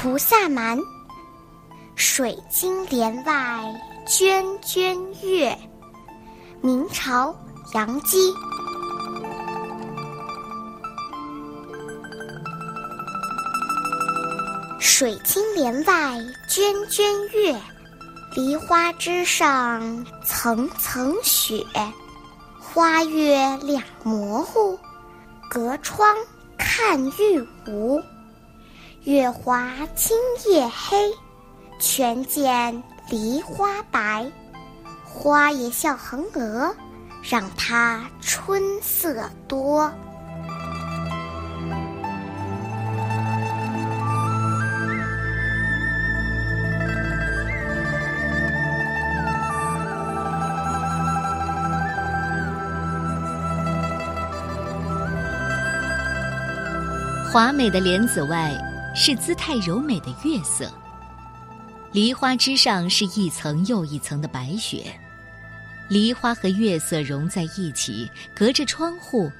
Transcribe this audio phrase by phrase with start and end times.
[0.00, 0.78] 菩萨蛮，
[1.96, 3.64] 水晶帘外
[4.06, 5.58] 娟娟月。
[6.60, 7.34] 明朝
[7.74, 8.32] 杨基。
[14.78, 16.16] 水晶帘外
[16.48, 17.60] 娟娟月，
[18.36, 21.66] 梨花枝上层层雪。
[22.60, 24.78] 花月两模糊，
[25.50, 26.14] 隔窗
[26.56, 28.00] 看玉无。
[29.08, 30.14] 月华今
[30.52, 31.10] 夜黑，
[31.80, 34.30] 全见梨花白。
[35.02, 36.76] 花也笑横娥，
[37.22, 39.90] 让它春色多。
[57.32, 58.52] 华美的莲子外
[59.00, 60.68] 是姿态柔美的月色，
[61.92, 64.92] 梨花枝上是一层又一层的白雪，
[65.88, 69.30] 梨花和月色融在一起，隔着窗户，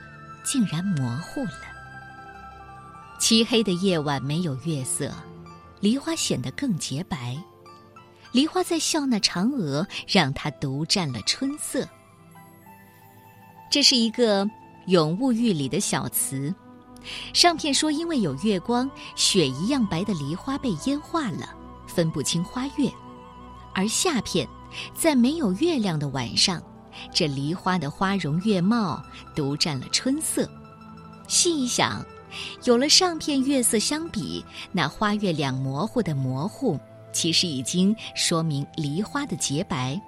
[0.45, 1.59] 竟然模糊了。
[3.19, 5.13] 漆黑的夜晚没有月色，
[5.81, 7.37] 梨花显得更洁白。
[8.31, 11.85] 梨花在笑那嫦娥，让它独占了春色。
[13.69, 14.49] 这是一个
[14.87, 16.55] 咏物寓里的小词。
[17.33, 21.49] 上片说，因为有月光，雪一样白的梨花被烟化了，
[21.87, 22.91] 分不清花月；
[23.75, 24.47] 而下片，
[24.95, 26.63] 在没有月亮的晚上，
[27.13, 29.03] 这梨花的花容月貌
[29.35, 30.49] 独占了春色。
[31.27, 32.05] 细一想，
[32.65, 36.79] 有了上片月色相比，那花月两模糊的模糊，
[37.13, 40.01] 其实已经说明梨花的洁白。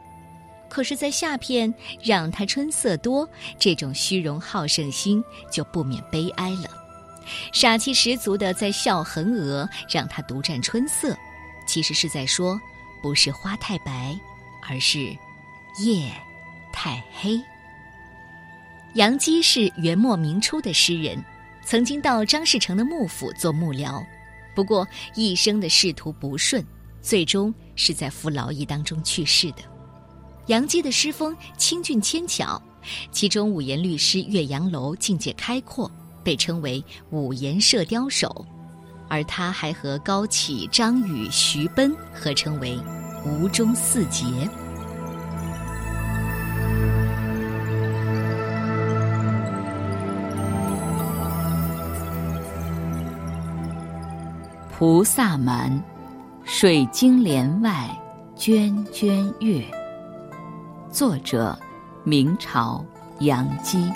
[0.70, 6.70] 可是，在下片让它春色多，这种虚荣好胜心就不免悲哀了。
[7.52, 11.16] 傻气十足的在笑横额，让他独占春色，
[11.66, 12.58] 其实是在说，
[13.02, 14.18] 不是花太白，
[14.68, 15.16] 而是
[15.80, 16.10] 夜
[16.72, 17.40] 太黑。
[18.94, 21.22] 杨基是元末明初的诗人，
[21.64, 24.04] 曾经到张士诚的幕府做幕僚，
[24.54, 26.64] 不过一生的仕途不顺，
[27.02, 29.69] 最终是在服劳役当中去世的。
[30.46, 32.60] 杨基的诗风清俊纤巧，
[33.12, 35.90] 其中五言律诗《岳阳楼》境界开阔。
[36.22, 38.44] 被称为五言射雕手，
[39.08, 42.78] 而他还和高启、张宇、徐奔合称为
[43.24, 44.26] 吴中四杰。
[54.70, 55.82] 菩萨蛮，
[56.44, 57.88] 水晶帘外
[58.36, 59.79] 涓涓月。
[60.92, 61.56] 作者：
[62.02, 62.84] 明朝
[63.20, 63.88] 杨基。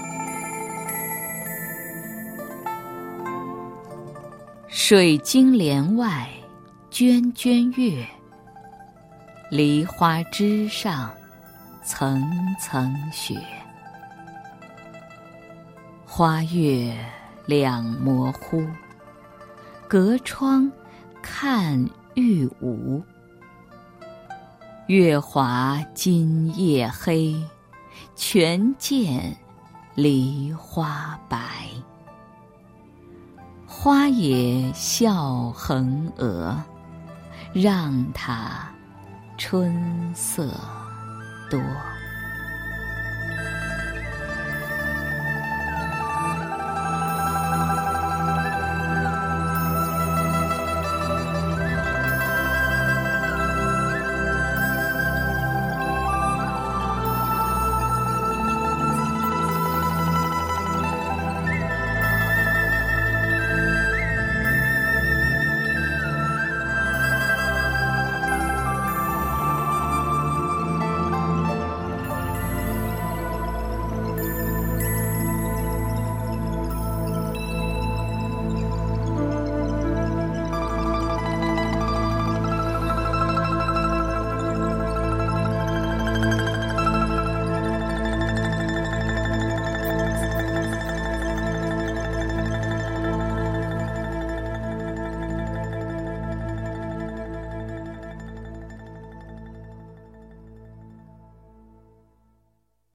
[4.69, 6.29] 水晶帘外
[6.93, 8.07] 涓涓月，
[9.51, 11.13] 梨花枝上
[11.85, 12.25] 层
[12.61, 13.35] 层雪。
[16.07, 16.97] 花月
[17.45, 18.65] 两模糊，
[19.89, 20.71] 隔窗
[21.21, 21.77] 看
[22.15, 23.03] 玉无。
[24.87, 27.35] 月华今夜黑，
[28.15, 29.35] 全见
[29.95, 31.39] 梨花白。
[33.67, 36.63] 花也笑横娥，
[37.55, 38.69] 让它
[39.39, 40.53] 春色
[41.51, 41.59] 多。